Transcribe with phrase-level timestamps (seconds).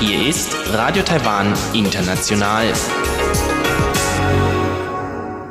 [0.00, 2.72] Hier ist Radio Taiwan International.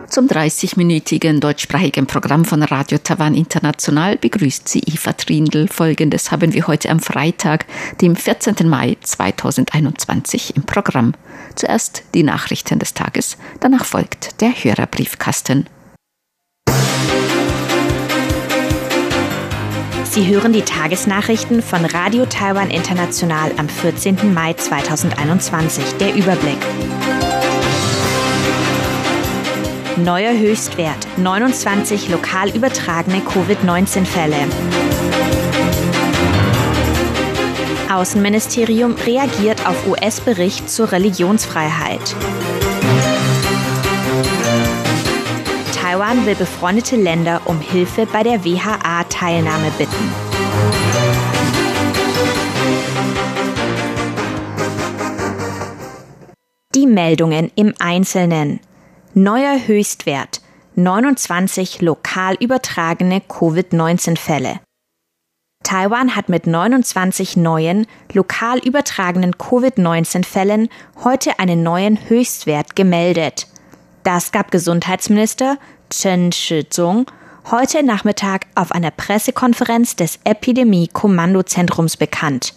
[0.07, 5.67] Zum 30-minütigen deutschsprachigen Programm von Radio Taiwan International begrüßt sie Eva Trindl.
[5.67, 7.67] Folgendes haben wir heute am Freitag,
[8.01, 8.67] dem 14.
[8.67, 11.13] Mai 2021 im Programm.
[11.53, 15.67] Zuerst die Nachrichten des Tages, danach folgt der Hörerbriefkasten.
[20.13, 24.31] Sie hören die Tagesnachrichten von Radio Taiwan International am 14.
[24.31, 25.83] Mai 2021.
[25.99, 26.59] Der Überblick.
[29.97, 31.07] Neuer Höchstwert.
[31.17, 34.35] 29 lokal übertragene Covid-19-Fälle.
[37.91, 42.15] Außenministerium reagiert auf US-Bericht zur Religionsfreiheit.
[45.93, 50.11] Taiwan will befreundete Länder um Hilfe bei der WHA-Teilnahme bitten.
[56.73, 58.59] Die Meldungen im Einzelnen.
[59.13, 60.41] Neuer Höchstwert
[60.73, 64.61] 29 lokal übertragene Covid-19-Fälle.
[65.61, 70.69] Taiwan hat mit 29 neuen, lokal übertragenen Covid-19-Fällen
[71.03, 73.45] heute einen neuen Höchstwert gemeldet.
[74.03, 75.57] Das gab Gesundheitsminister
[75.89, 77.05] Chen Shizong
[77.49, 82.53] heute Nachmittag auf einer Pressekonferenz des Epidemie-Kommandozentrums bekannt.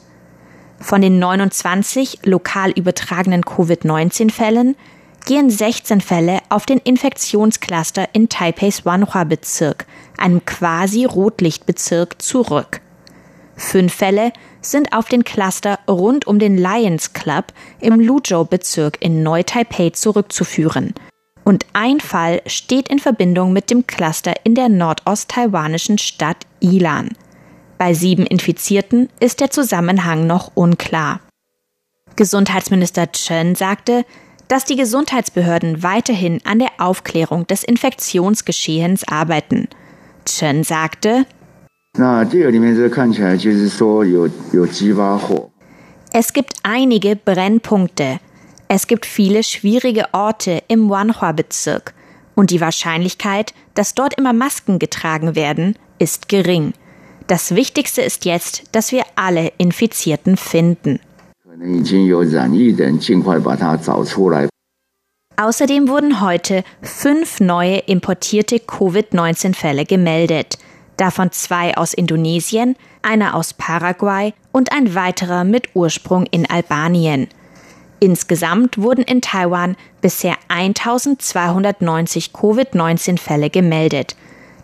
[0.81, 4.75] Von den 29 lokal übertragenen Covid-19-Fällen
[5.25, 9.87] gehen 16 Fälle auf den Infektionscluster in Taipeis Wanhua-Bezirk,
[10.19, 12.81] einem quasi Rotlichtbezirk, zurück.
[13.55, 19.91] Fünf Fälle sind auf den Cluster rund um den Lions Club im Luzhou-Bezirk in Neu-Taipei
[19.91, 20.93] zurückzuführen–
[21.47, 27.11] und ein Fall steht in Verbindung mit dem Cluster in der nordost-taiwanischen Stadt Ilan.
[27.79, 31.21] Bei sieben Infizierten ist der Zusammenhang noch unklar.
[32.17, 34.05] Gesundheitsminister Chen sagte,
[34.49, 39.69] dass die Gesundheitsbehörden weiterhin an der Aufklärung des Infektionsgeschehens arbeiten.
[40.25, 41.27] Chen sagte,
[46.13, 48.19] es gibt einige Brennpunkte.
[48.69, 51.95] Es gibt viele schwierige Orte im Wanhua-Bezirk
[52.35, 56.73] und die Wahrscheinlichkeit, dass dort immer Masken getragen werden, ist gering.
[57.29, 60.99] Das Wichtigste ist jetzt, dass wir alle Infizierten finden.
[65.37, 70.59] Außerdem wurden heute fünf neue importierte Covid-19-Fälle gemeldet,
[70.97, 77.29] davon zwei aus Indonesien, einer aus Paraguay und ein weiterer mit Ursprung in Albanien.
[77.99, 84.17] Insgesamt wurden in Taiwan bisher 1290 Covid-19-Fälle gemeldet.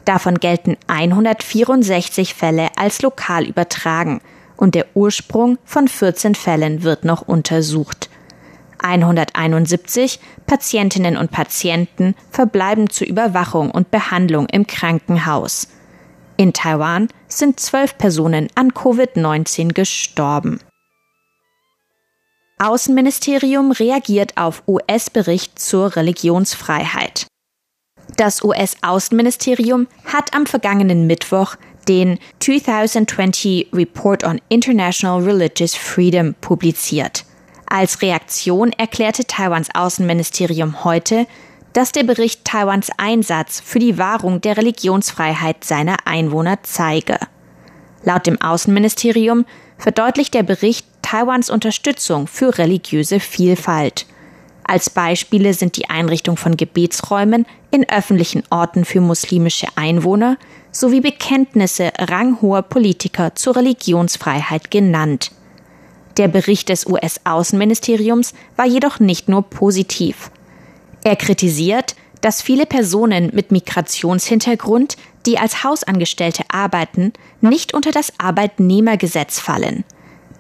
[0.05, 4.21] Davon gelten 164 Fälle als lokal übertragen
[4.57, 8.11] und der Ursprung von 14 Fällen wird noch untersucht.
[8.83, 15.69] 171 Patientinnen und Patienten verbleiben zur Überwachung und Behandlung im Krankenhaus.
[16.37, 20.59] In Taiwan sind zwölf Personen an Covid-19 gestorben.
[22.63, 27.27] Außenministerium reagiert auf US-Bericht zur Religionsfreiheit.
[28.17, 31.57] Das US-Außenministerium hat am vergangenen Mittwoch
[31.89, 37.25] den 2020 Report on International Religious Freedom publiziert.
[37.67, 41.27] Als Reaktion erklärte Taiwans Außenministerium heute,
[41.73, 47.19] dass der Bericht Taiwans Einsatz für die Wahrung der Religionsfreiheit seiner Einwohner zeige.
[48.05, 49.47] Laut dem Außenministerium
[49.79, 54.07] verdeutlicht der Bericht Taiwans Unterstützung für religiöse Vielfalt.
[54.65, 60.39] Als Beispiele sind die Einrichtung von Gebetsräumen in öffentlichen Orten für muslimische Einwohner
[60.71, 65.33] sowie Bekenntnisse ranghoher Politiker zur Religionsfreiheit genannt.
[66.17, 70.31] Der Bericht des US-Außenministeriums war jedoch nicht nur positiv.
[71.05, 74.97] Er kritisiert, dass viele Personen mit Migrationshintergrund,
[75.27, 77.13] die als Hausangestellte arbeiten,
[77.43, 79.85] nicht unter das Arbeitnehmergesetz fallen.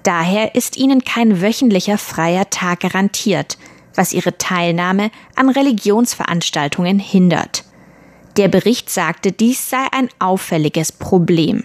[0.03, 3.57] Daher ist ihnen kein wöchentlicher freier Tag garantiert,
[3.95, 7.65] was ihre Teilnahme an Religionsveranstaltungen hindert.
[8.37, 11.65] Der Bericht sagte, dies sei ein auffälliges Problem.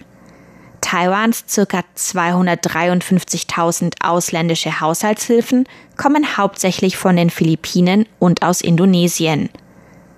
[0.80, 1.82] Taiwans ca.
[1.96, 9.48] 253.000 ausländische Haushaltshilfen kommen hauptsächlich von den Philippinen und aus Indonesien.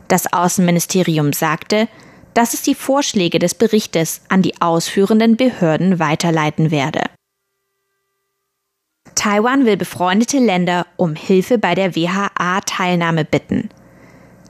[0.08, 1.88] Das Außenministerium sagte,
[2.34, 7.02] dass es die Vorschläge des Berichtes an die ausführenden Behörden weiterleiten werde.
[9.20, 13.68] Taiwan will befreundete Länder um Hilfe bei der WHA-Teilnahme bitten.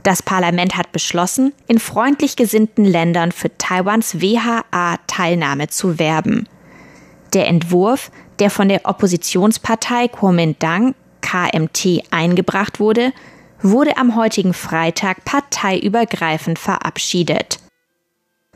[0.03, 6.49] Das Parlament hat beschlossen, in freundlich gesinnten Ländern für Taiwans WHA-Teilnahme zu werben.
[7.35, 13.13] Der Entwurf, der von der Oppositionspartei Kuomintang KMT eingebracht wurde,
[13.63, 17.59] wurde am heutigen Freitag parteiübergreifend verabschiedet.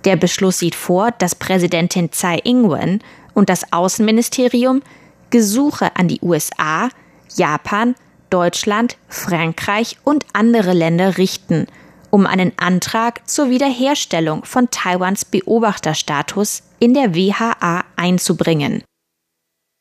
[0.04, 3.00] Der Beschluss sieht vor, dass Präsidentin Tsai Ing-wen
[3.34, 4.82] und das Außenministerium
[5.30, 6.88] Gesuche an die USA,
[7.34, 7.94] Japan,
[8.30, 11.66] Deutschland, Frankreich und andere Länder richten,
[12.10, 18.82] um einen Antrag zur Wiederherstellung von Taiwans Beobachterstatus in der WHA einzubringen.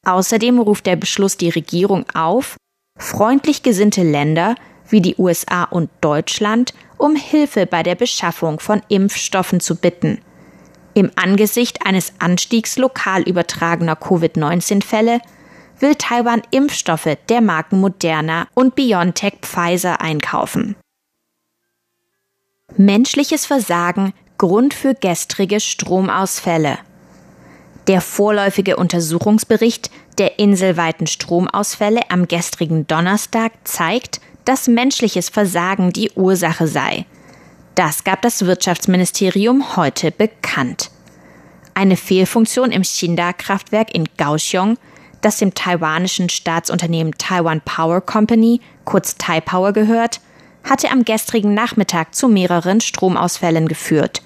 [0.05, 2.57] Außerdem ruft der Beschluss die Regierung auf,
[2.99, 4.55] freundlich gesinnte Länder
[4.89, 10.21] wie die USA und Deutschland um Hilfe bei der Beschaffung von Impfstoffen zu bitten.
[10.93, 15.21] Im Angesicht eines Anstiegs lokal übertragener Covid-19-Fälle
[15.79, 20.75] will Taiwan Impfstoffe der Marken Moderna und BioNTech Pfizer einkaufen.
[22.77, 26.77] Menschliches Versagen Grund für gestrige Stromausfälle.
[27.87, 36.67] Der vorläufige Untersuchungsbericht der inselweiten Stromausfälle am gestrigen Donnerstag zeigt, dass menschliches Versagen die Ursache
[36.67, 37.05] sei.
[37.75, 40.91] Das gab das Wirtschaftsministerium heute bekannt.
[41.73, 44.77] Eine Fehlfunktion im Xinda-Kraftwerk in Kaohsiung,
[45.21, 50.21] das dem taiwanischen Staatsunternehmen Taiwan Power Company, kurz Taipower gehört,
[50.63, 54.21] hatte am gestrigen Nachmittag zu mehreren Stromausfällen geführt.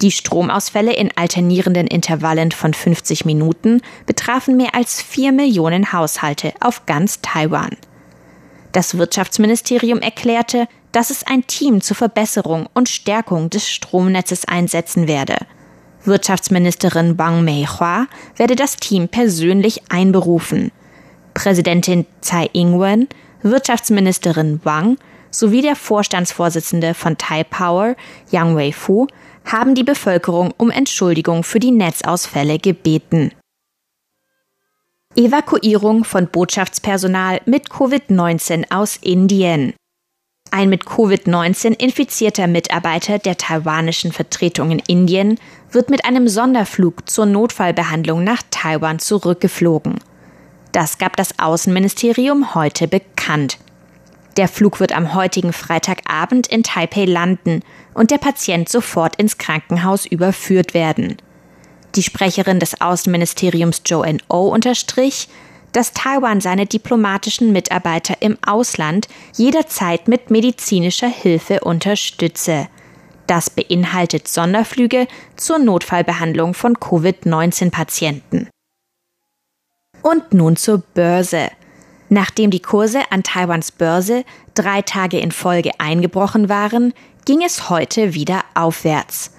[0.00, 6.86] Die Stromausfälle in alternierenden Intervallen von 50 Minuten betrafen mehr als 4 Millionen Haushalte auf
[6.86, 7.76] ganz Taiwan.
[8.70, 15.36] Das Wirtschaftsministerium erklärte, dass es ein Team zur Verbesserung und Stärkung des Stromnetzes einsetzen werde.
[16.04, 18.06] Wirtschaftsministerin Wang Meihua
[18.36, 20.72] werde das Team persönlich einberufen.
[21.34, 23.08] Präsidentin Tsai Ing-wen,
[23.42, 24.98] Wirtschaftsministerin Wang
[25.30, 27.96] sowie der Vorstandsvorsitzende von Taipower,
[28.30, 29.06] Yang Wei-fu,
[29.44, 33.32] haben die Bevölkerung um Entschuldigung für die Netzausfälle gebeten.
[35.16, 39.74] Evakuierung von Botschaftspersonal mit Covid-19 aus Indien.
[40.54, 45.40] Ein mit Covid-19 infizierter Mitarbeiter der taiwanischen Vertretung in Indien
[45.70, 49.98] wird mit einem Sonderflug zur Notfallbehandlung nach Taiwan zurückgeflogen.
[50.72, 53.56] Das gab das Außenministerium heute bekannt.
[54.36, 57.62] Der Flug wird am heutigen Freitagabend in Taipei landen
[57.94, 61.16] und der Patient sofort ins Krankenhaus überführt werden.
[61.94, 65.28] Die Sprecherin des Außenministeriums Joanne O unterstrich,
[65.72, 72.68] dass Taiwan seine diplomatischen Mitarbeiter im Ausland jederzeit mit medizinischer Hilfe unterstütze.
[73.26, 78.50] Das beinhaltet Sonderflüge zur Notfallbehandlung von Covid-19-Patienten.
[80.02, 81.50] Und nun zur Börse.
[82.08, 86.92] Nachdem die Kurse an Taiwans Börse drei Tage in Folge eingebrochen waren,
[87.24, 89.30] ging es heute wieder aufwärts.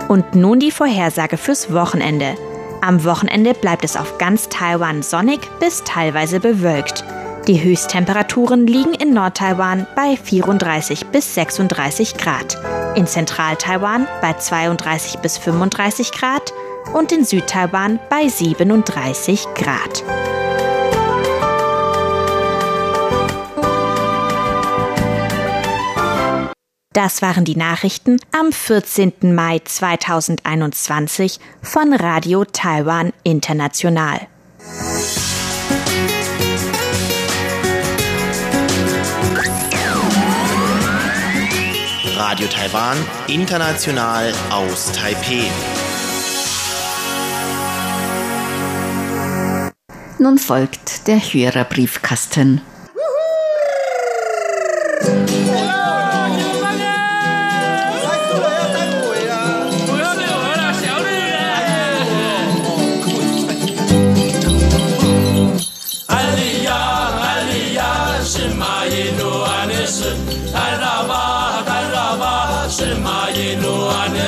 [0.07, 2.35] Und nun die Vorhersage fürs Wochenende.
[2.81, 7.03] Am Wochenende bleibt es auf ganz Taiwan sonnig bis teilweise bewölkt.
[7.47, 12.57] Die Höchsttemperaturen liegen in Nordtaiwan bei 34 bis 36 Grad,
[12.95, 16.51] in Zentral-Taiwan bei 32 bis 35 Grad
[16.93, 20.03] und in Südtaiwan bei 37 Grad.
[26.93, 29.35] Das waren die Nachrichten am 14.
[29.35, 34.21] Mai 2021 von Radio Taiwan International.
[42.15, 45.50] Radio Taiwan, international aus Taipeh.
[50.17, 52.62] Nun folgt der Hörerbriefkasten.
[55.01, 55.44] Briefkasten.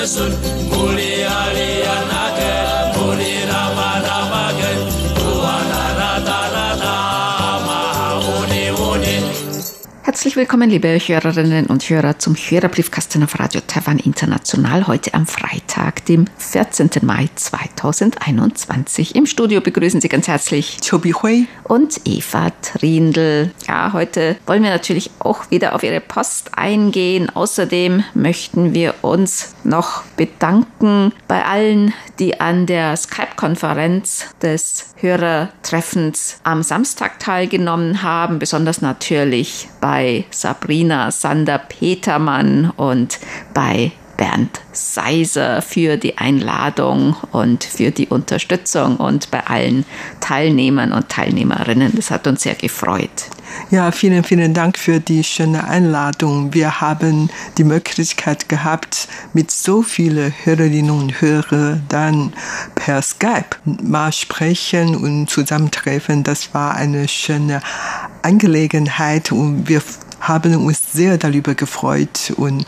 [0.08, 0.57] sol
[10.38, 16.26] willkommen, liebe Hörerinnen und Hörer, zum Hörerbriefkasten auf Radio Taiwan International heute am Freitag, dem
[16.38, 16.92] 14.
[17.02, 19.16] Mai 2021.
[19.16, 23.50] Im Studio begrüßen Sie ganz herzlich Chobi Hui und Eva Trindl.
[23.68, 27.32] Ja, heute wollen wir natürlich auch wieder auf Ihre Post eingehen.
[27.36, 36.62] Außerdem möchten wir uns noch bedanken bei allen, die an der Skype-Konferenz des Hörertreffens am
[36.62, 43.20] Samstag teilgenommen haben, besonders natürlich bei Sabrina Sander-Petermann und
[43.54, 49.86] bei Bernd Seiser für die Einladung und für die Unterstützung und bei allen
[50.20, 51.94] Teilnehmern und Teilnehmerinnen.
[51.96, 53.30] Das hat uns sehr gefreut.
[53.72, 56.54] Ja, vielen, vielen Dank für die schöne Einladung.
[56.54, 62.34] Wir haben die Möglichkeit gehabt, mit so vielen Hörerinnen und Hörern dann
[62.76, 66.24] per Skype mal sprechen und zusammentreffen.
[66.24, 67.62] Das war eine schöne
[68.22, 69.82] Angelegenheit und wir
[70.28, 72.66] haben uns sehr darüber gefreut und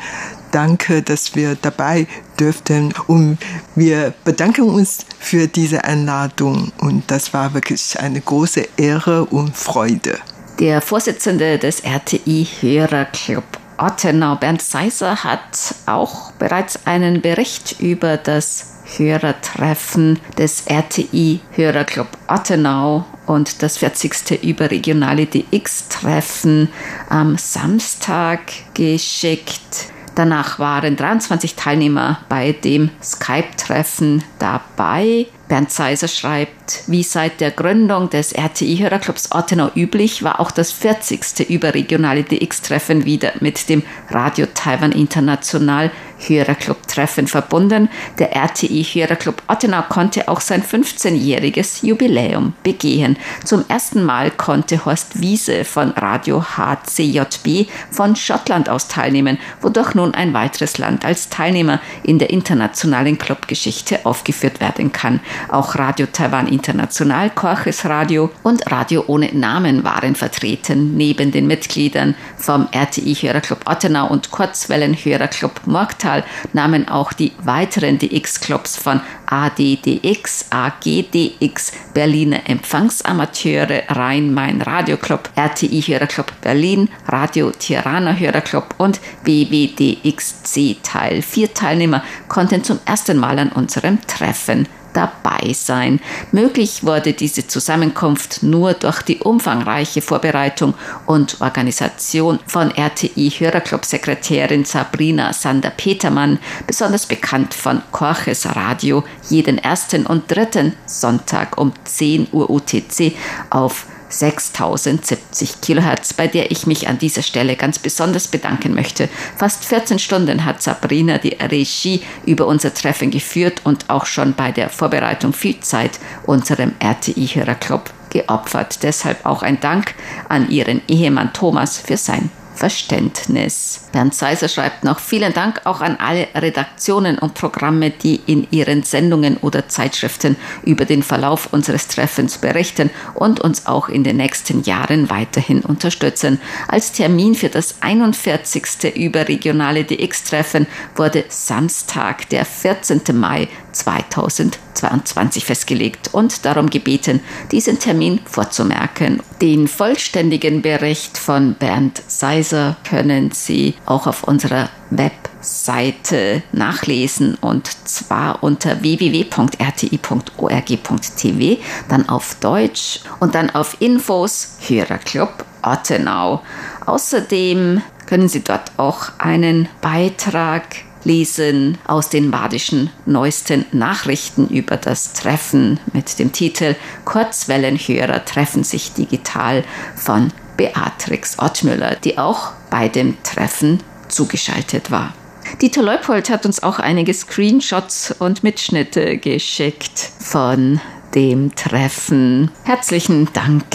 [0.52, 2.08] danke, dass wir dabei
[2.40, 2.94] dürften.
[3.08, 3.38] Und
[3.76, 6.72] wir bedanken uns für diese Einladung.
[6.80, 10.18] Und das war wirklich eine große Ehre und Freude.
[10.60, 13.44] Der Vorsitzende des RTI Hörerclub
[13.78, 23.06] Ottenau, Bernd Seiser, hat auch bereits einen Bericht über das Hörertreffen des RTI Hörerclub Ottenau
[23.30, 24.44] und das 40.
[24.44, 26.70] überregionale DX-Treffen
[27.10, 28.40] am Samstag
[28.74, 29.92] geschickt.
[30.16, 35.28] Danach waren 23 Teilnehmer bei dem Skype-Treffen dabei.
[35.48, 41.50] Bernd Seiser schreibt, wie seit der Gründung des RTI-Hörerclubs Ottenau üblich, war auch das 40.
[41.50, 45.92] überregionale DX-Treffen wieder mit dem Radio Taiwan International
[46.28, 47.90] Hörerclub-Treffen verbunden.
[48.18, 53.18] Der RTI Hörerclub Ottenau konnte auch sein 15-jähriges Jubiläum begehen.
[53.46, 60.14] Zum ersten Mal konnte Horst Wiese von Radio HCJB von Schottland aus teilnehmen, wodurch nun
[60.14, 65.20] ein weiteres Land als Teilnehmer in der internationalen Clubgeschichte aufgeführt werden kann.
[65.50, 70.96] Auch Radio Taiwan International, Korches Radio und Radio ohne Namen waren vertreten.
[70.98, 76.09] Neben den Mitgliedern vom RTI Hörerclub Ottenau und Kurzwellen Hörerclub Morgtal
[76.54, 86.90] nahmen auch die weiteren DX-Clubs von ADDX, AGDX, Berliner Empfangsamateure, Rhein-Main Radioclub, RTI Hörerclub Berlin,
[87.08, 91.22] Radio Tirana Hörerclub und WWDXC teil.
[91.22, 96.00] Vier Teilnehmer konnten zum ersten Mal an unserem Treffen dabei sein.
[96.32, 100.74] Möglich wurde diese Zusammenkunft nur durch die umfangreiche Vorbereitung
[101.06, 110.74] und Organisation von RTI-Hörerclub-Sekretärin Sabrina Sander-Petermann, besonders bekannt von Korches Radio, jeden ersten und dritten
[110.86, 113.14] Sonntag um 10 Uhr UTC
[113.50, 119.10] auf 6070 Kilohertz, bei der ich mich an dieser Stelle ganz besonders bedanken möchte.
[119.38, 124.52] Fast 14 Stunden hat Sabrina die Regie über unser Treffen geführt und auch schon bei
[124.52, 128.84] der Vorbereitung viel Zeit unserem RTI-Hörerclub geopfert.
[128.84, 129.94] Deshalb auch ein Dank
[130.28, 133.86] an ihren Ehemann Thomas für sein Verständnis.
[133.94, 138.84] Bernd Seiser schreibt noch vielen Dank auch an alle Redaktionen und Programme, die in ihren
[138.84, 144.64] Sendungen oder Zeitschriften über den Verlauf unseres Treffens berichten und uns auch in den nächsten
[144.64, 146.42] Jahren weiterhin unterstützen.
[146.68, 148.94] Als Termin für das 41.
[148.94, 153.02] überregionale DX-Treffen wurde Samstag, der 14.
[153.14, 157.22] Mai 2022 festgelegt und darum gebeten,
[157.52, 159.22] diesen Termin vorzumerken.
[159.42, 168.44] Den vollständigen Bericht von Bernd Seiser können Sie auch auf unserer Webseite nachlesen und zwar
[168.44, 176.42] unter www.rti.org.tv, dann auf Deutsch und dann auf Infos Hörerclub Ottenau.
[176.86, 180.64] Außerdem können Sie dort auch einen Beitrag
[181.04, 186.76] lesen aus den badischen neuesten Nachrichten über das Treffen mit dem Titel
[187.06, 189.64] Kurzwellenhörer treffen sich digital
[189.96, 193.80] von Beatrix Ottmüller, die auch bei dem Treffen
[194.10, 195.14] zugeschaltet war.
[195.62, 200.80] Dieter Leupold hat uns auch einige Screenshots und Mitschnitte geschickt von
[201.16, 202.52] dem Treffen.
[202.66, 203.66] Herzlichen Dank.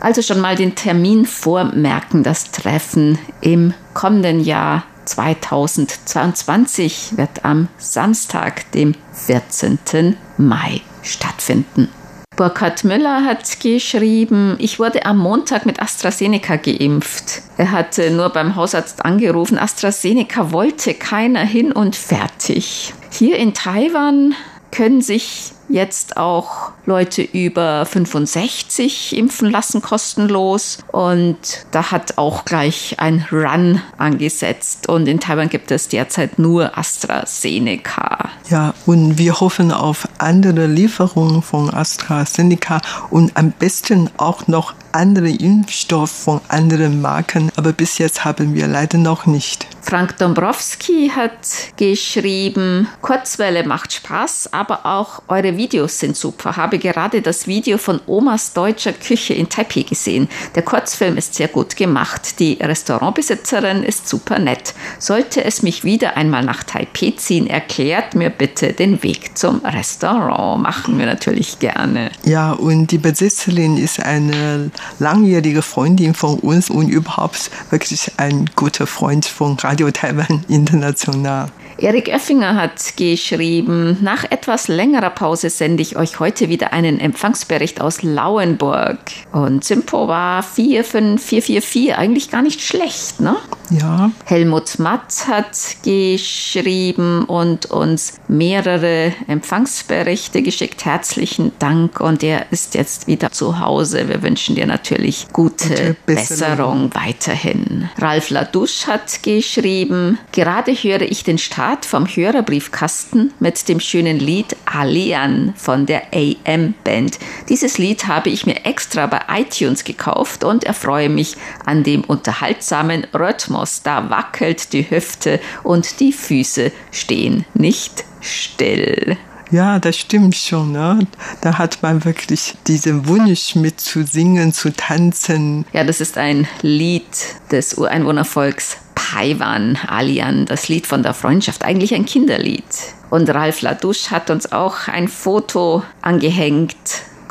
[0.00, 8.70] Also schon mal den Termin vormerken, das Treffen im kommenden Jahr 2022 wird am Samstag,
[8.72, 10.16] dem 14.
[10.38, 11.88] Mai stattfinden.
[12.36, 17.42] Burkhard Müller hat geschrieben, ich wurde am Montag mit AstraZeneca geimpft.
[17.58, 22.94] Er hatte nur beim Hausarzt angerufen, AstraZeneca wollte keiner hin und fertig.
[23.10, 24.34] Hier in Taiwan
[24.70, 30.78] können sich jetzt auch Leute über 65 impfen lassen, kostenlos.
[30.90, 34.88] Und da hat auch gleich ein Run angesetzt.
[34.88, 38.30] Und in Taiwan gibt es derzeit nur AstraZeneca.
[38.48, 45.30] Ja, und wir hoffen auf andere Lieferungen von AstraZeneca und am besten auch noch andere
[45.30, 49.66] Impfstoff von anderen Marken, aber bis jetzt haben wir leider noch nicht.
[49.80, 56.56] Frank Dombrowski hat geschrieben, Kurzwelle macht Spaß, aber auch eure Videos sind super.
[56.56, 60.28] Habe gerade das Video von Omas deutscher Küche in Taipei gesehen.
[60.54, 62.38] Der Kurzfilm ist sehr gut gemacht.
[62.38, 64.74] Die Restaurantbesitzerin ist super nett.
[64.98, 70.62] Sollte es mich wieder einmal nach Taipei ziehen, erklärt mir bitte den Weg zum Restaurant.
[70.62, 72.10] Machen wir natürlich gerne.
[72.24, 78.86] Ja, und die Besitzerin ist eine langjährige Freundin von uns und überhaupt wirklich ein guter
[78.86, 81.48] Freund von Radio Taiwan International.
[81.82, 87.80] Erik Oeffinger hat geschrieben, nach etwas längerer Pause sende ich euch heute wieder einen Empfangsbericht
[87.80, 89.00] aus Lauenburg.
[89.32, 93.34] Und Simpo war 45444, eigentlich gar nicht schlecht, ne?
[93.70, 94.12] Ja.
[94.26, 100.84] Helmut Matt hat geschrieben und uns mehrere Empfangsberichte geschickt.
[100.84, 104.08] Herzlichen Dank und er ist jetzt wieder zu Hause.
[104.08, 107.88] Wir wünschen dir natürlich gute Besserung weiterhin.
[107.98, 114.18] Ralf Ladusch hat geschrieben, gerade höre ich den Start Zitat vom Hörerbriefkasten mit dem schönen
[114.18, 117.18] Lied Alian von der AM Band.
[117.48, 123.06] Dieses Lied habe ich mir extra bei iTunes gekauft und erfreue mich an dem unterhaltsamen
[123.14, 123.82] Rhythmus.
[123.82, 129.16] Da wackelt die Hüfte und die Füße stehen nicht still.
[129.52, 130.72] Ja, das stimmt schon.
[130.72, 131.06] Ne?
[131.42, 135.66] Da hat man wirklich diesen Wunsch mitzusingen, zu tanzen.
[135.74, 137.04] Ja, das ist ein Lied
[137.50, 142.64] des Ureinwohnervolks Taiwan, Alian, das Lied von der Freundschaft, eigentlich ein Kinderlied.
[143.10, 146.76] Und Ralf Ladusch hat uns auch ein Foto angehängt.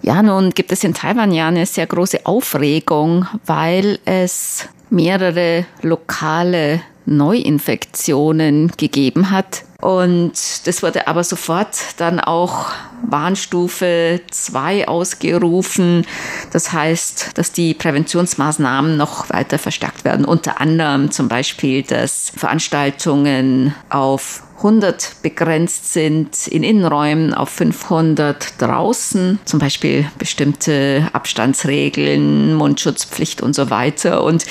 [0.02, 6.82] Ja, nun gibt es in Taiwan ja eine sehr große Aufregung, weil es mehrere lokale
[7.10, 9.63] Neuinfektionen gegeben hat.
[9.82, 10.34] Und
[10.65, 12.65] das wurde aber sofort dann auch
[13.08, 16.06] Warnstufe 2 ausgerufen.
[16.52, 20.26] Das heißt, dass die Präventionsmaßnahmen noch weiter verstärkt werden.
[20.26, 29.39] Unter anderem zum Beispiel, dass Veranstaltungen auf 100 begrenzt sind in Innenräumen auf 500 draußen,
[29.45, 34.24] zum Beispiel bestimmte Abstandsregeln, Mundschutzpflicht und so weiter.
[34.24, 34.45] Und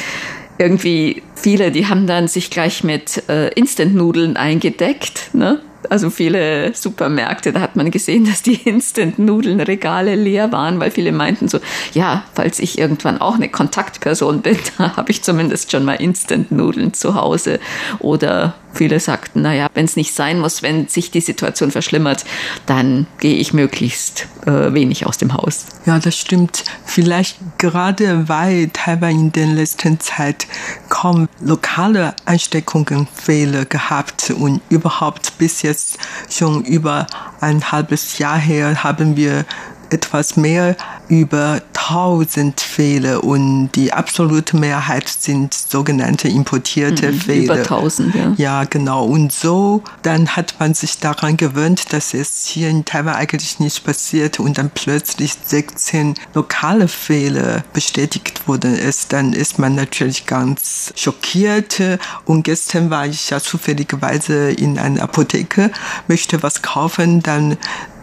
[0.59, 5.61] irgendwie viele, die haben dann sich gleich mit äh, Instant-Nudeln eingedeckt, ne?
[5.91, 11.49] Also viele Supermärkte, da hat man gesehen, dass die Instant-Nudeln-Regale leer waren, weil viele meinten
[11.49, 11.61] so,
[11.95, 16.93] ja, falls ich irgendwann auch eine Kontaktperson bin, da habe ich zumindest schon mal Instant-Nudeln
[16.95, 17.61] zu Hause.
[18.01, 22.25] Oder viele sagten, naja, wenn es nicht sein muss, wenn sich die Situation verschlimmert,
[22.67, 25.67] dann gehe ich möglichst äh, wenig aus dem Haus.
[25.85, 26.65] Ja, das stimmt.
[26.85, 30.47] Vielleicht gerade weil Taiwan in der letzten Zeit
[30.89, 35.99] kaum lokale Ansteckungen Fälle gehabt und überhaupt bis jetzt
[36.31, 37.07] schon über
[37.41, 39.45] ein halbes Jahr her haben wir
[39.91, 40.77] etwas mehr
[41.09, 47.45] über 1000 Fälle und die absolute Mehrheit sind sogenannte importierte mhm, Fälle.
[47.45, 48.35] Über 1000, ja.
[48.37, 49.05] Ja, genau.
[49.07, 53.85] Und so, dann hat man sich daran gewöhnt, dass es hier in Taiwan eigentlich nicht
[53.85, 60.93] passiert und dann plötzlich 16 lokale Fälle bestätigt wurden ist, dann ist man natürlich ganz
[60.95, 61.81] schockiert.
[62.25, 65.71] Und gestern war ich ja zufälligerweise in einer Apotheke,
[66.07, 67.57] möchte was kaufen, dann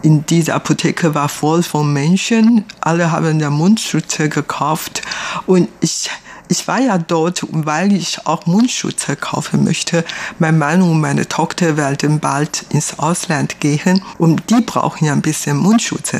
[0.05, 2.63] in dieser Apotheke war voll von Menschen.
[2.79, 5.01] Alle haben ja Mundschutze gekauft
[5.47, 6.11] und ich
[6.47, 10.05] ich war ja dort, weil ich auch Mundschutz kaufen möchte.
[10.37, 15.23] Mein Mann und meine Tochter werden bald ins Ausland gehen und die brauchen ja ein
[15.23, 16.11] bisschen Mundschutz.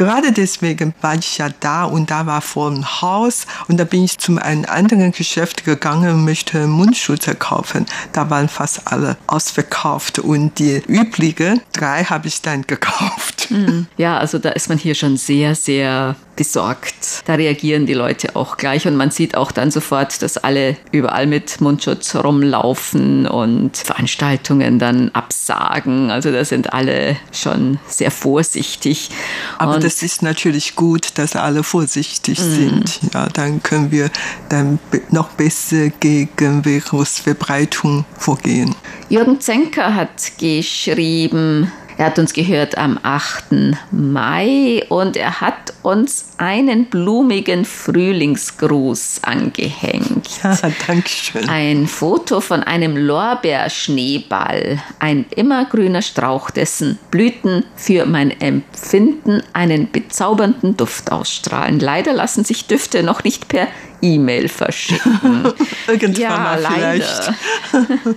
[0.00, 4.04] Gerade deswegen war ich ja da und da war vor dem Haus und da bin
[4.04, 7.84] ich zu einem anderen Geschäft gegangen und möchte Mundschutz kaufen.
[8.14, 13.50] Da waren fast alle ausverkauft und die übrigen drei habe ich dann gekauft.
[13.50, 13.88] Mhm.
[13.98, 17.22] Ja, also da ist man hier schon sehr, sehr besorgt.
[17.26, 21.26] Da reagieren die Leute auch gleich und man sieht auch dann sofort, dass alle überall
[21.26, 26.10] mit Mundschutz rumlaufen und Veranstaltungen dann absagen.
[26.10, 29.10] Also da sind alle schon sehr vorsichtig.
[29.58, 32.42] Aber und das ist natürlich gut, dass alle vorsichtig mm.
[32.42, 33.00] sind.
[33.12, 34.08] Ja, dann können wir
[34.48, 34.78] dann
[35.10, 38.72] noch besser gegen Virusverbreitung vorgehen.
[39.08, 43.76] Jürgen Zenker hat geschrieben, er hat uns gehört am 8.
[43.90, 50.30] Mai und er hat uns einen blumigen Frühlingsgruß angehängt.
[50.42, 51.46] Ja, danke schön.
[51.50, 60.78] Ein Foto von einem Lorbeerschneeball, ein immergrüner Strauch, dessen Blüten für mein Empfinden einen bezaubernden
[60.78, 61.78] Duft ausstrahlen.
[61.80, 63.68] Leider lassen sich Düfte noch nicht per
[64.00, 65.52] E-Mail verschicken.
[65.86, 67.32] Irgendwann ja, mal vielleicht.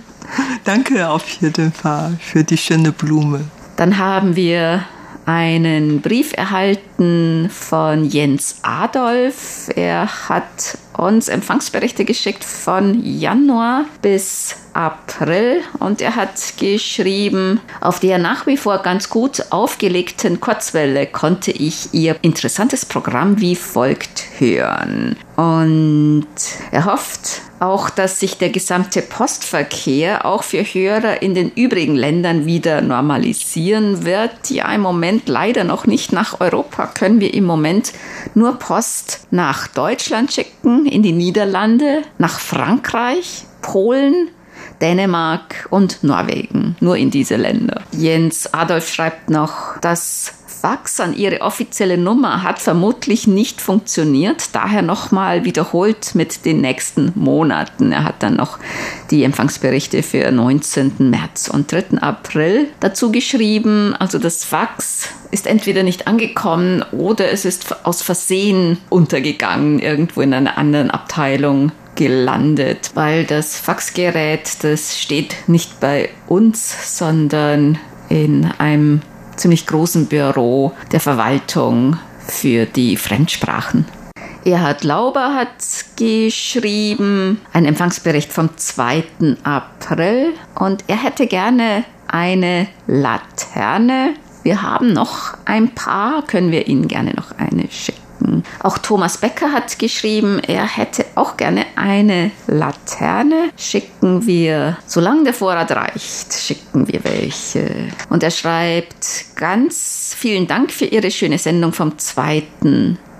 [0.64, 3.44] Danke auf jeden Fall für die schöne Blume.
[3.76, 4.84] Dann haben wir
[5.26, 9.68] einen Brief erhalten von Jens Adolf.
[9.74, 18.18] Er hat uns Empfangsberichte geschickt von Januar bis April und er hat geschrieben, auf der
[18.18, 25.16] nach wie vor ganz gut aufgelegten Kurzwelle konnte ich ihr interessantes Programm wie folgt hören.
[25.36, 26.26] Und
[26.70, 32.46] er hofft auch, dass sich der gesamte Postverkehr auch für Hörer in den übrigen Ländern
[32.46, 34.50] wieder normalisieren wird.
[34.50, 36.12] Ja, im Moment leider noch nicht.
[36.12, 37.92] Nach Europa können wir im Moment
[38.34, 44.28] nur Post nach Deutschland schicken, in die Niederlande, nach Frankreich, Polen,
[44.80, 46.76] Dänemark und Norwegen.
[46.80, 47.82] Nur in diese Länder.
[47.92, 54.54] Jens Adolf schreibt noch, dass Fax an ihre offizielle Nummer hat vermutlich nicht funktioniert.
[54.54, 57.92] Daher nochmal wiederholt mit den nächsten Monaten.
[57.92, 58.58] Er hat dann noch
[59.10, 61.10] die Empfangsberichte für 19.
[61.10, 61.98] März und 3.
[62.00, 63.94] April dazu geschrieben.
[63.98, 70.32] Also das Fax ist entweder nicht angekommen oder es ist aus Versehen untergegangen, irgendwo in
[70.32, 79.02] einer anderen Abteilung gelandet, weil das Faxgerät, das steht nicht bei uns, sondern in einem
[79.36, 83.86] ziemlich großen Büro der Verwaltung für die Fremdsprachen.
[84.44, 85.48] Erhard Lauber hat
[85.96, 89.04] geschrieben, ein Empfangsbericht vom 2.
[89.42, 94.14] April und er hätte gerne eine Laterne.
[94.42, 98.44] Wir haben noch ein paar, können wir Ihnen gerne noch eine schicken schicken.
[98.60, 103.50] Auch Thomas Becker hat geschrieben, er hätte auch gerne eine Laterne.
[103.56, 107.88] Schicken wir, solange der Vorrat reicht, schicken wir welche.
[108.08, 112.42] Und er schreibt, ganz vielen Dank für Ihre schöne Sendung vom 2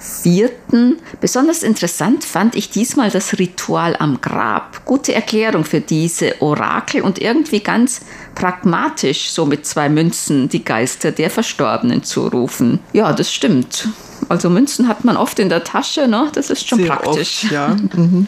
[0.05, 0.99] vierten.
[1.21, 4.85] Besonders interessant fand ich diesmal das Ritual am Grab.
[4.85, 8.03] Gute Erklärung für diese Orakel und irgendwie ganz
[8.35, 12.81] pragmatisch, so mit zwei Münzen die Geister der Verstorbenen zu rufen.
[12.93, 13.89] Ja, das stimmt.
[14.29, 16.31] Also Münzen hat man oft in der Tasche, ne?
[16.35, 17.45] Das ist schon Sehr praktisch.
[17.45, 17.77] Oft, ja.
[17.95, 18.27] Mhm.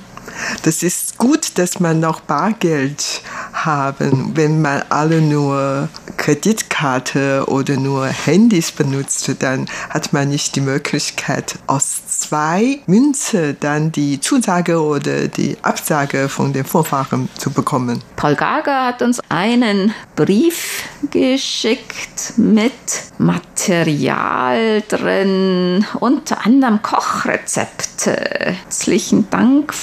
[0.62, 3.22] Das ist gut, dass man noch Bargeld
[3.52, 4.32] haben.
[4.34, 11.58] Wenn man alle nur Kreditkarte oder nur Handys benutzt, dann hat man nicht die Möglichkeit,
[11.66, 18.02] aus zwei Münze dann die Zusage oder die Absage von den Vorfahren zu bekommen.
[18.16, 22.72] Paul Gager hat uns einen Brief geschickt mit
[23.18, 28.56] Material drin, unter anderem Kochrezepte.
[28.64, 29.74] Herzlichen Dank,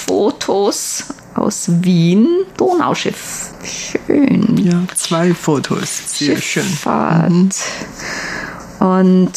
[0.44, 1.04] Fotos
[1.34, 2.28] aus Wien,
[2.58, 3.48] Donauschiff.
[3.64, 4.58] Schön.
[4.58, 6.18] Ja, zwei Fotos.
[6.18, 7.32] Sehr Schifffahrt.
[7.32, 7.50] schön.
[8.78, 8.86] Mhm.
[8.86, 9.32] Und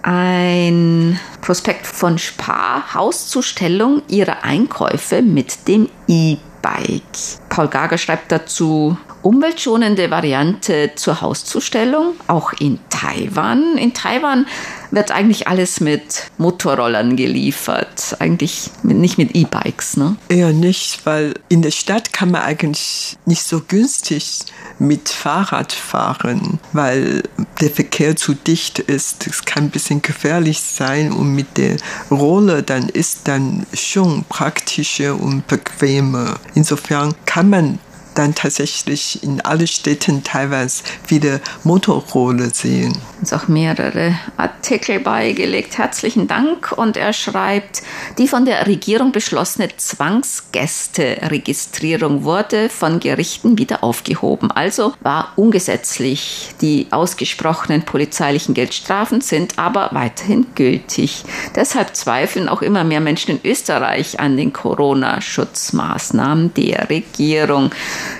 [0.00, 7.02] ein Prospekt von Spar, Hauszustellung ihrer Einkäufe mit dem E-Bike.
[7.50, 13.76] Paul Gager schreibt dazu, umweltschonende Variante zur Hauszustellung, auch in Taiwan.
[13.76, 14.46] In Taiwan
[14.90, 20.16] wird eigentlich alles mit Motorrollern geliefert, eigentlich nicht mit E-Bikes, ne?
[20.28, 24.40] Eher nicht, weil in der Stadt kann man eigentlich nicht so günstig
[24.78, 27.22] mit Fahrrad fahren, weil
[27.60, 29.26] der Verkehr zu dicht ist.
[29.26, 31.76] Es kann ein bisschen gefährlich sein und mit der
[32.10, 36.36] Rolle dann ist dann schon praktischer und bequemer.
[36.54, 37.78] Insofern kann man
[38.14, 42.96] dann tatsächlich in allen Städten Taiwans wieder Motorroller sehen.
[43.20, 45.78] Uns auch mehrere Artikel beigelegt.
[45.78, 46.72] Herzlichen Dank.
[46.72, 47.82] Und er schreibt,
[48.18, 54.50] die von der Regierung beschlossene Zwangsgästeregistrierung wurde von Gerichten wieder aufgehoben.
[54.50, 56.50] Also war ungesetzlich.
[56.60, 61.24] Die ausgesprochenen polizeilichen Geldstrafen sind aber weiterhin gültig.
[61.54, 67.70] Deshalb zweifeln auch immer mehr Menschen in Österreich an den Corona-Schutzmaßnahmen der Regierung.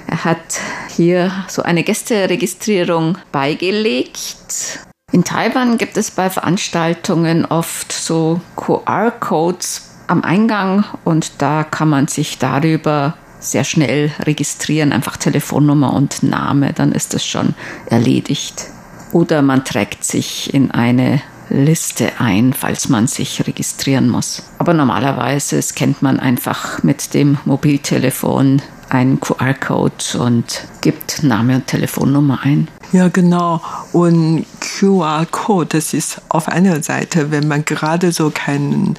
[0.07, 4.81] Er hat hier so eine Gästeregistrierung beigelegt.
[5.13, 12.09] In Taiwan gibt es bei Veranstaltungen oft so QR-Codes am Eingang und da kann man
[12.09, 17.55] sich darüber sehr schnell registrieren, einfach Telefonnummer und Name, dann ist es schon
[17.87, 18.67] erledigt.
[19.13, 24.43] Oder man trägt sich in eine Liste ein, falls man sich registrieren muss.
[24.59, 32.41] Aber normalerweise scannt man einfach mit dem Mobiltelefon einen QR-Code und gibt Name und Telefonnummer
[32.43, 32.69] ein.
[32.93, 33.61] Ja, genau.
[33.93, 38.99] Und QR-Code, das ist auf einer Seite, wenn man gerade so keinen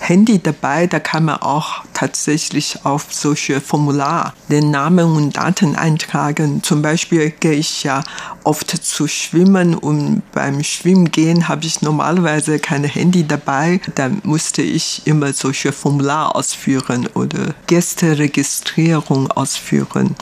[0.00, 6.62] Handy dabei, da kann man auch tatsächlich auf solche Formular den Namen und Daten eintragen.
[6.62, 8.02] Zum Beispiel gehe ich ja
[8.42, 13.80] oft zu schwimmen und beim Schwimmen gehen habe ich normalerweise kein Handy dabei.
[13.94, 20.16] Da musste ich immer solche Formular ausführen oder Gästeregistrierung ausführen.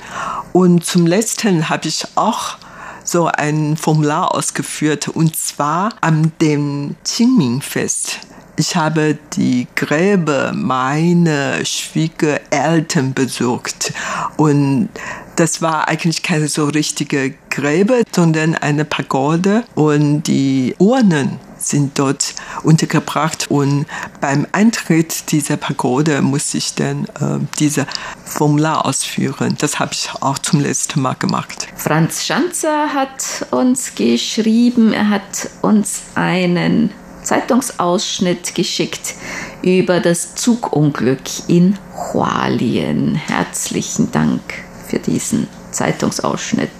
[0.53, 2.57] Und zum letzten habe ich auch
[3.05, 8.19] so ein Formular ausgeführt und zwar an dem Qingming-Fest.
[8.59, 13.93] Ich habe die Gräber meiner Schwiegereltern besucht
[14.37, 14.89] und
[15.37, 22.35] das war eigentlich keine so richtige Gräber, sondern eine Pagode und die Urnen sind dort
[22.65, 23.87] untergebracht und
[24.21, 27.87] beim Eintritt dieser Pagode musste ich dann äh, diese
[28.25, 29.57] Formular ausführen.
[29.61, 31.69] Das habe ich auch zum letzten Mal gemacht.
[31.77, 36.91] Franz Schanzer hat uns geschrieben, er hat uns einen
[37.29, 39.15] Zeitungsausschnitt geschickt
[39.61, 43.17] über das Zugunglück in Hualien.
[43.17, 44.41] Herzlichen Dank
[44.87, 46.71] für diesen Zeitungsausschnitt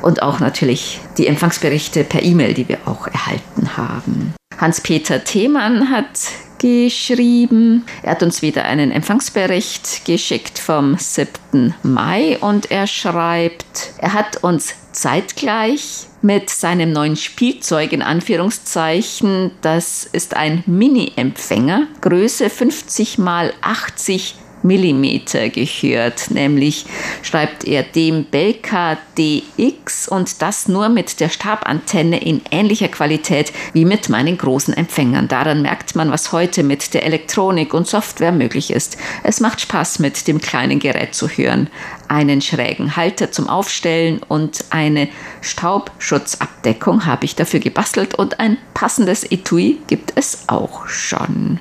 [0.00, 4.34] und auch natürlich die Empfangsberichte per E-Mail, die wir auch erhalten haben.
[4.56, 6.30] Hans-Peter Themann hat
[6.62, 7.84] geschrieben.
[8.02, 11.74] Er hat uns wieder einen Empfangsbericht geschickt vom 7.
[11.82, 20.04] Mai und er schreibt, er hat uns zeitgleich mit seinem neuen Spielzeug in Anführungszeichen, das
[20.04, 26.86] ist ein Mini-Empfänger, Größe 50 mal 80 Millimeter gehört, nämlich
[27.22, 33.84] schreibt er dem Belka DX und das nur mit der Stabantenne in ähnlicher Qualität wie
[33.84, 35.28] mit meinen großen Empfängern.
[35.28, 38.96] Daran merkt man, was heute mit der Elektronik und Software möglich ist.
[39.22, 41.68] Es macht Spaß, mit dem kleinen Gerät zu hören.
[42.08, 45.08] Einen schrägen Halter zum Aufstellen und eine
[45.40, 51.60] Staubschutzabdeckung habe ich dafür gebastelt und ein passendes Etui gibt es auch schon.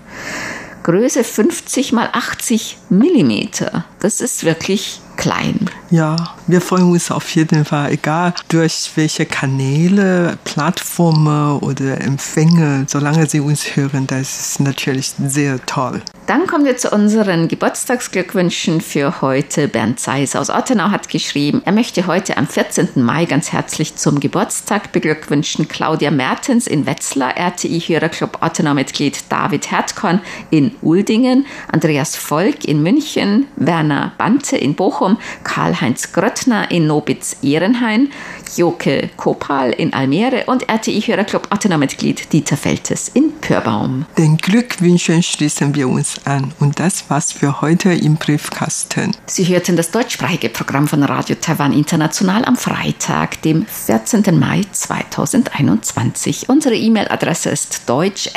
[0.84, 3.86] Größe 50 mal 80 Millimeter.
[4.02, 5.70] Das ist wirklich klein.
[5.92, 6.16] Ja,
[6.48, 13.42] wir freuen uns auf jeden Fall, egal durch welche Kanäle, Plattformen oder Empfänge, solange Sie
[13.42, 16.02] uns hören, das ist natürlich sehr toll.
[16.28, 19.68] Dann kommen wir zu unseren Geburtstagsglückwünschen für heute.
[19.68, 22.90] Bernd Seis aus Ottenau hat geschrieben, er möchte heute am 14.
[22.96, 30.72] Mai ganz herzlich zum Geburtstag beglückwünschen Claudia Mertens in Wetzlar, RTI-Hörerclub Ottenau-Mitglied David Hertkorn in
[30.82, 38.10] Uldingen, Andreas Volk in München, Werner Bante in Bochum, Karl-Heinz Gröttner in Nobitz-Ehrenhain,
[38.56, 44.06] Joke Kopal in Almere und RTI-Hörerclub Ottenau-Mitglied Dieter Feltes in Pörbaum.
[44.18, 49.16] Den Glückwünschen schließen wir uns an und das war's für heute im Briefkasten.
[49.26, 54.24] Sie hörten das deutschsprachige Programm von Radio Taiwan International am Freitag, dem 14.
[54.40, 56.50] Mai 2021.
[56.50, 58.32] Unsere E-Mail-Adresse ist deutsch@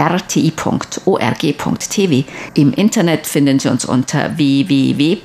[0.00, 1.04] rti.org.tv.
[2.54, 5.22] Im Internet finden Sie uns unter www.rti.org.tv,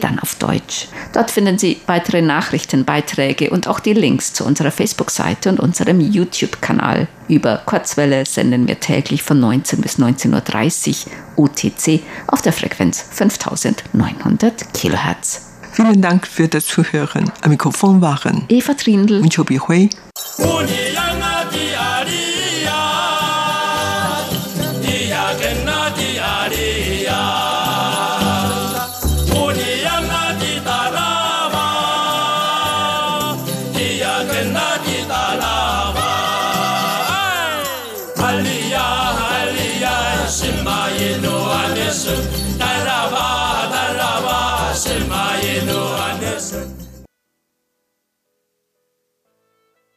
[0.00, 0.88] dann auf Deutsch.
[1.14, 6.00] Dort finden Sie weitere Nachrichten, Beiträge und auch die Links zu unserer Facebook-Seite und unserem
[6.00, 7.08] YouTube-Kanal.
[7.28, 14.74] Über Kurzwelle senden wir täglich von 19 bis 19.30 Uhr UTC auf der Frequenz 5900
[14.74, 15.43] Kilohertz.
[15.74, 17.32] Vielen Dank für das Zuhören.
[17.40, 19.90] Am Mikrofon waren Eva Trindl und Chobi Hui.